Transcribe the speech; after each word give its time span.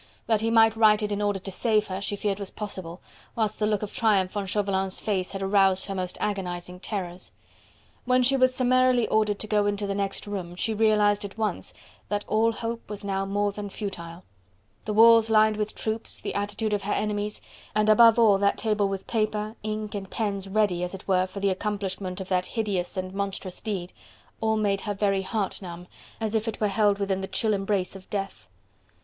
That 0.25 0.41
he 0.41 0.49
might 0.49 0.75
write 0.75 1.03
it 1.03 1.11
in 1.11 1.21
order 1.21 1.37
to 1.37 1.51
save 1.51 1.85
her, 1.85 2.01
she 2.01 2.15
feared 2.15 2.39
was 2.39 2.49
possible, 2.49 3.01
whilst 3.35 3.59
the 3.59 3.67
look 3.67 3.83
of 3.83 3.93
triumph 3.93 4.35
on 4.35 4.47
Chauvelin's 4.47 4.99
face 4.99 5.31
had 5.33 5.43
aroused 5.43 5.85
her 5.85 5.93
most 5.93 6.17
agonizing 6.19 6.79
terrors. 6.79 7.31
When 8.05 8.23
she 8.23 8.35
was 8.35 8.51
summarily 8.55 9.07
ordered 9.09 9.37
to 9.37 9.45
go 9.45 9.67
into 9.67 9.85
the 9.85 9.93
next 9.93 10.25
room, 10.25 10.55
she 10.55 10.73
realized 10.73 11.23
at 11.23 11.37
once 11.37 11.71
that 12.09 12.25
all 12.27 12.51
hope 12.51 12.89
now 13.03 13.21
was 13.25 13.29
more 13.31 13.51
than 13.51 13.69
futile. 13.69 14.23
The 14.85 14.93
walls 14.93 15.29
lined 15.29 15.55
with 15.55 15.75
troops, 15.75 16.19
the 16.19 16.33
attitude 16.33 16.73
of 16.73 16.81
her 16.81 16.93
enemies, 16.93 17.39
and 17.75 17.87
above 17.87 18.17
all 18.17 18.39
that 18.39 18.57
table 18.57 18.87
with 18.89 19.05
paper, 19.05 19.55
ink 19.61 19.93
and 19.93 20.09
pens 20.09 20.47
ready 20.47 20.81
as 20.81 20.95
it 20.95 21.07
were 21.07 21.27
for 21.27 21.41
the 21.41 21.51
accomplishment 21.51 22.19
of 22.19 22.29
the 22.29 22.39
hideous 22.41 22.97
and 22.97 23.13
monstrous 23.13 23.61
deed, 23.61 23.93
all 24.39 24.57
made 24.57 24.81
her 24.81 24.95
very 24.95 25.21
heart 25.21 25.61
numb, 25.61 25.85
as 26.19 26.33
if 26.33 26.47
it 26.47 26.59
were 26.59 26.69
held 26.69 26.97
within 26.97 27.21
the 27.21 27.27
chill 27.27 27.53
embrace 27.53 27.95
of 27.95 28.09
death. 28.09 28.47